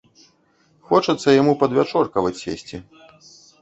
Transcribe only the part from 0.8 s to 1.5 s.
Хочацца